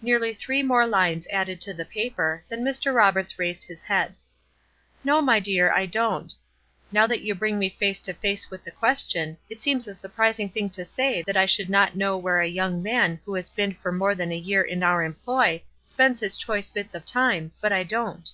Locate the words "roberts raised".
2.92-3.62